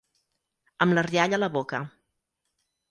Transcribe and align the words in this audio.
Amb 0.85 0.97
la 0.99 1.03
rialla 1.09 1.41
a 1.41 1.43
la 1.45 1.51
boca. 1.59 1.85